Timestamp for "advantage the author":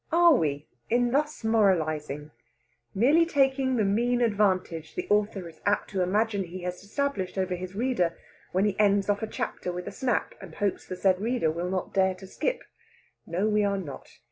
4.19-5.47